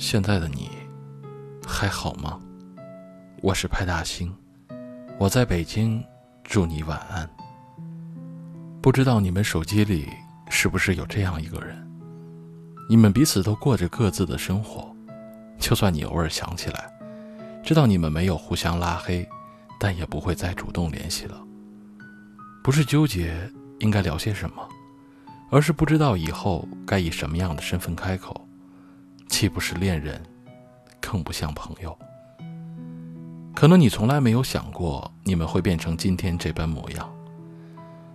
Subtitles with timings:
[0.00, 0.70] 现在的你
[1.62, 2.40] 还好吗？
[3.42, 4.34] 我是派大星，
[5.18, 6.02] 我在北京，
[6.42, 7.28] 祝你晚安。
[8.80, 10.08] 不知道你们手机里
[10.48, 11.76] 是不是有这样一个人？
[12.88, 14.90] 你们彼此都过着各自的生活，
[15.58, 16.90] 就算你偶尔想起来，
[17.62, 19.28] 知道你们没有互相拉黑，
[19.78, 21.38] 但也不会再主动联系了。
[22.64, 23.36] 不是纠结
[23.80, 24.66] 应该聊些什么，
[25.50, 28.46] 而是不知道以后该以什么样的身份开口。
[29.40, 30.22] 既不是恋人，
[31.00, 31.98] 更不像朋友。
[33.54, 37.10] 可能你从来没有想过你们会变成今天这般模样，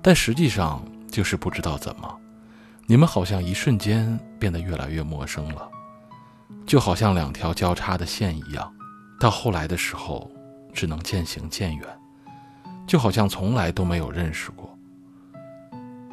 [0.00, 2.18] 但实际上就是不知道怎么，
[2.86, 5.68] 你们好像一瞬间变得越来越陌生了，
[6.64, 8.72] 就好像两条交叉的线一样，
[9.20, 10.30] 到后来的时候
[10.72, 11.86] 只能渐行渐远，
[12.86, 14.74] 就好像从来都没有认识过。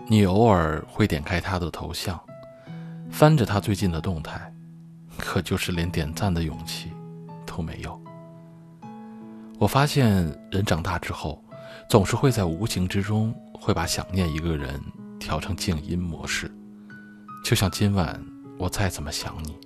[0.05, 2.19] 你偶尔会点开他的头像，
[3.09, 4.51] 翻着他最近的动态。
[5.17, 6.91] 可就是连点赞的勇气
[7.45, 7.99] 都没有。
[9.59, 10.13] 我发现
[10.51, 11.43] 人长大之后，
[11.89, 14.79] 总是会在无形之中会把想念一个人
[15.19, 16.51] 调成静音模式。
[17.43, 18.21] 就像今晚
[18.57, 19.57] 我再怎么想你，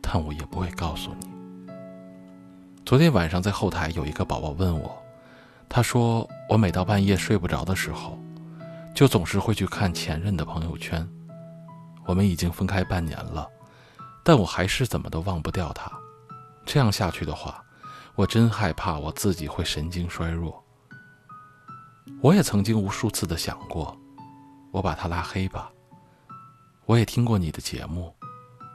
[0.00, 1.26] 但我也不会告诉你。
[2.84, 4.96] 昨天晚上在后台有一个宝宝问我，
[5.68, 8.18] 他说我每到半夜睡不着的时候，
[8.94, 11.06] 就总是会去看前任的朋友圈。
[12.06, 13.46] 我们已经分开半年了。
[14.26, 15.88] 但我还是怎么都忘不掉他，
[16.64, 17.64] 这样下去的话，
[18.16, 20.60] 我真害怕我自己会神经衰弱。
[22.20, 23.96] 我也曾经无数次的想过，
[24.72, 25.70] 我把他拉黑吧。
[26.86, 28.12] 我也听过你的节目，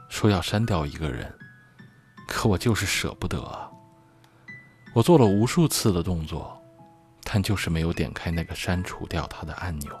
[0.08, 1.30] 说要删掉一个人，
[2.26, 3.70] 可我就是舍不得啊。
[4.94, 6.58] 我做了无数次的动作，
[7.24, 9.94] 但就是没有点开那个删除掉他的按钮。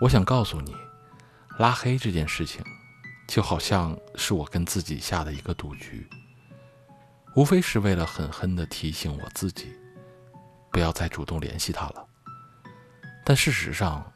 [0.00, 0.74] 我想告诉你，
[1.58, 2.64] 拉黑这件事情。
[3.28, 6.08] 就好像是我跟自己下的一个赌局，
[7.36, 9.66] 无非是为了狠狠地提醒我自己，
[10.72, 12.06] 不要再主动联系他了。
[13.26, 14.10] 但事实上，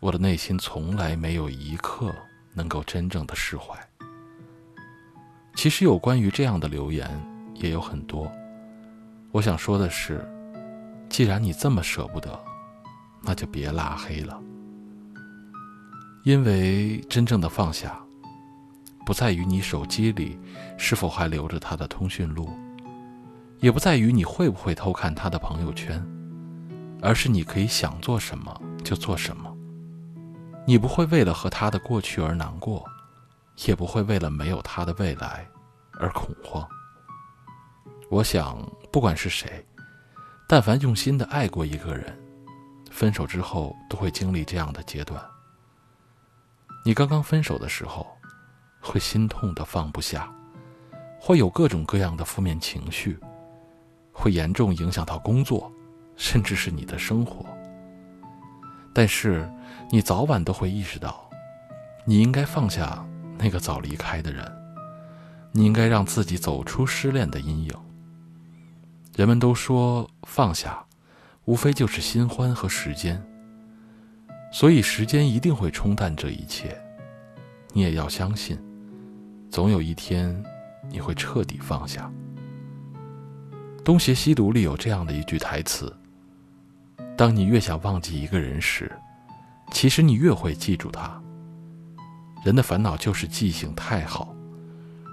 [0.00, 2.10] 我的内心从来没有一刻
[2.54, 3.78] 能够真正的释怀。
[5.54, 7.06] 其实有关于这样的留言
[7.54, 8.32] 也有很多，
[9.30, 10.26] 我想说的是，
[11.10, 12.42] 既然你这么舍不得，
[13.22, 14.40] 那就别拉黑了，
[16.24, 18.02] 因为真正的放下。
[19.08, 20.38] 不在于你手机里
[20.76, 22.50] 是否还留着他的通讯录，
[23.58, 26.06] 也不在于你会不会偷看他的朋友圈，
[27.00, 29.50] 而是你可以想做什么就做什么。
[30.66, 32.84] 你不会为了和他的过去而难过，
[33.64, 35.48] 也不会为了没有他的未来
[35.98, 36.68] 而恐慌。
[38.10, 38.58] 我想，
[38.92, 39.64] 不管是谁，
[40.46, 42.14] 但凡用心的爱过一个人，
[42.90, 45.18] 分手之后都会经历这样的阶段。
[46.84, 48.06] 你刚刚分手的时候。
[48.88, 50.32] 会心痛的放不下，
[51.20, 53.18] 会有各种各样的负面情绪，
[54.12, 55.70] 会严重影响到工作，
[56.16, 57.44] 甚至是你的生活。
[58.94, 59.46] 但是，
[59.90, 61.28] 你早晚都会意识到，
[62.06, 63.06] 你应该放下
[63.36, 64.50] 那个早离开的人，
[65.52, 67.72] 你应该让自己走出失恋的阴影。
[69.14, 70.82] 人们都说放下，
[71.44, 73.22] 无非就是新欢和时间，
[74.50, 76.76] 所以时间一定会冲淡这一切。
[77.74, 78.58] 你也要相信。
[79.50, 80.40] 总有一天，
[80.90, 82.10] 你会彻底放下。
[83.82, 85.94] 《东邪西毒》里有这样的一句台词
[87.16, 88.92] ：“当你越想忘记一个人时，
[89.72, 91.20] 其实你越会记住他。”
[92.44, 94.34] 人的烦恼就是记性太好。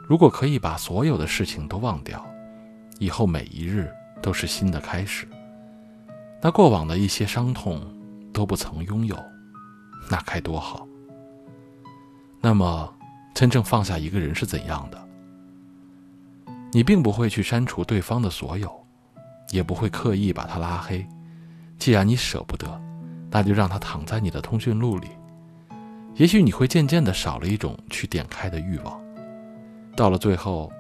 [0.08, 2.24] 如果可以把所有的事情都忘掉，
[3.00, 3.90] 以后每一日
[4.22, 5.26] 都是新的开始，
[6.42, 7.82] 那过往的一些伤痛
[8.34, 9.18] 都不曾拥有，
[10.12, 10.86] 那该多好。
[12.42, 12.92] 那么。
[13.36, 15.08] 真正放下一个人是怎样的？
[16.72, 18.74] 你并不会去删除对方的所有，
[19.52, 21.06] 也不会刻意把他拉黑。
[21.78, 22.82] 既然你舍不得，
[23.30, 25.10] 那就让他躺在你的通讯录里。
[26.16, 28.98] 也许你会渐渐的少了一种去点开的欲望。
[29.98, 30.72] 到了最后，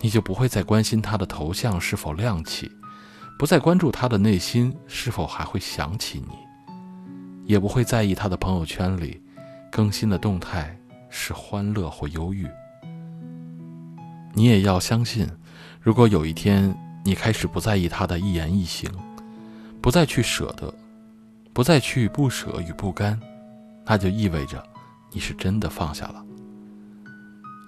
[0.00, 2.68] 你就不会再关心他的头像是否亮起，
[3.38, 6.34] 不再关注他的内心是否还会想起你，
[7.44, 9.22] 也不会在意他的朋友圈里
[9.70, 10.76] 更新的动态。
[11.14, 12.48] 是欢乐或忧郁，
[14.32, 15.28] 你也要相信，
[15.78, 16.74] 如果有一天
[17.04, 18.90] 你开始不在意他的一言一行，
[19.82, 20.74] 不再去舍得，
[21.52, 23.20] 不再去不舍与不甘，
[23.84, 24.60] 那就意味着
[25.12, 26.24] 你是真的放下了。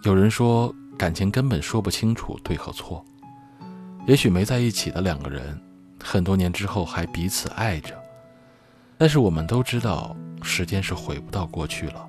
[0.05, 3.05] 有人说，感情根本说不清楚对和错，
[4.07, 5.61] 也许没在一起的两个人，
[6.03, 7.95] 很多年之后还彼此爱着，
[8.97, 12.09] 但是我们都知道，时间是回不到过去了。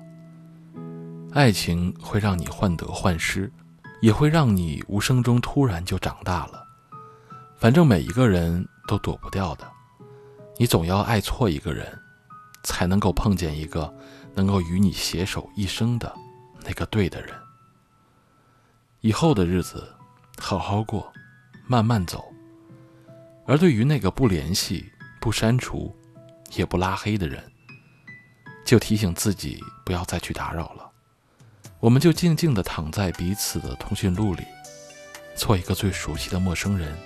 [1.32, 3.52] 爱情会让你患得患失，
[4.00, 6.66] 也会让你无声中突然就长大了。
[7.56, 9.70] 反正每一个人都躲不掉的，
[10.58, 11.86] 你总要爱错一个人，
[12.62, 13.92] 才能够碰见一个
[14.34, 16.14] 能够与你携手一生的
[16.64, 17.34] 那个对的人。
[19.02, 19.86] 以后的日子，
[20.38, 21.12] 好好过，
[21.66, 22.24] 慢慢走。
[23.46, 24.90] 而对于那个不联系、
[25.20, 25.94] 不删除、
[26.54, 27.44] 也不拉黑的人，
[28.64, 30.85] 就提醒自己不要再去打扰了。
[31.78, 34.44] 我们就静静地躺在彼此的通讯录里，
[35.34, 36.96] 做一个最熟悉的陌生人。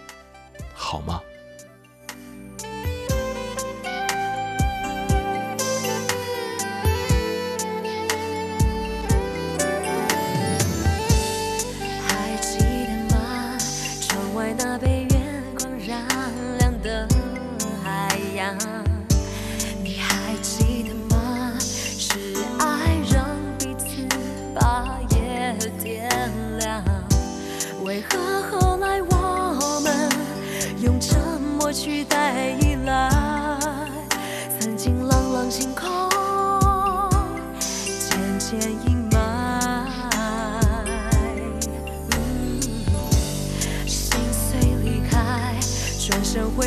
[0.74, 1.20] 好吗？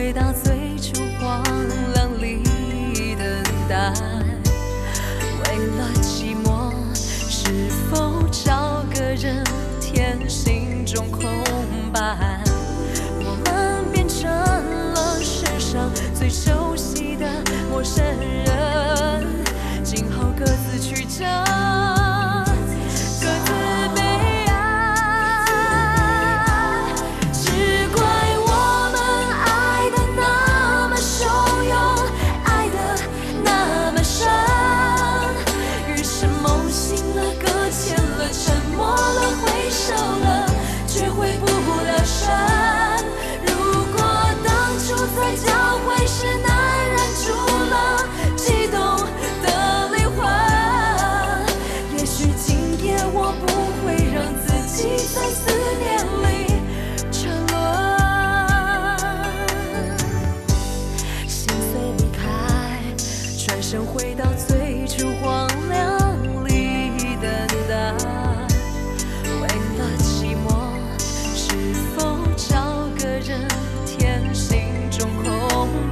[0.03, 0.52] 回到最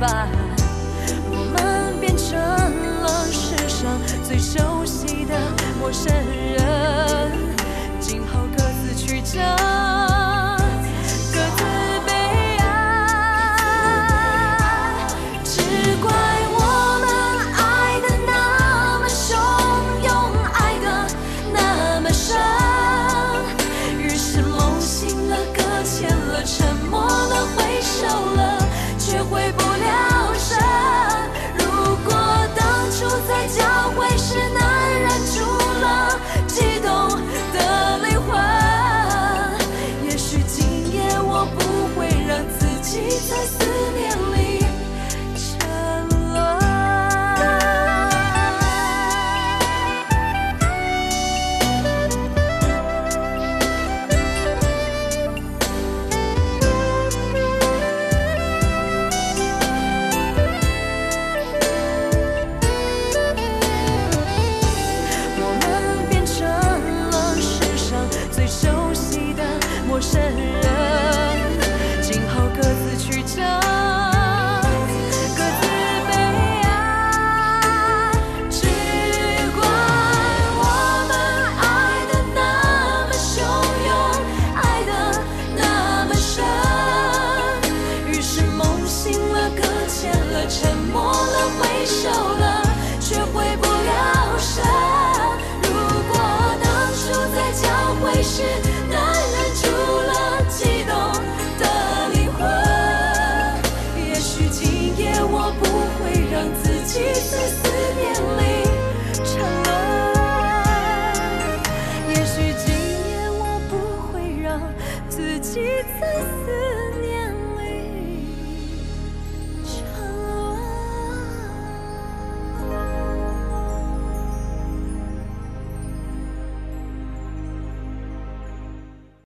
[0.04, 5.38] 我们变成了世上最熟悉的
[5.80, 6.61] 陌生人。